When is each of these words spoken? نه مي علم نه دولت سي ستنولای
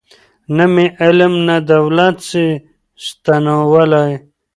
نه 0.55 0.65
مي 0.73 0.85
علم 1.01 1.33
نه 1.47 1.55
دولت 1.71 2.17
سي 2.29 2.45
ستنولای 3.05 4.11